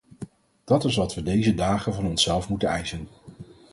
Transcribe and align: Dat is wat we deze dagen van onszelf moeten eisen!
Dat 0.63 0.85
is 0.85 0.95
wat 0.95 1.13
we 1.13 1.23
deze 1.23 1.53
dagen 1.55 1.93
van 1.93 2.05
onszelf 2.05 2.49
moeten 2.49 2.69
eisen! 2.69 3.07